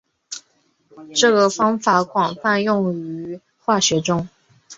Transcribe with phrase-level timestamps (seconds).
[1.15, 4.27] 这个方法广泛用于甾类化学中。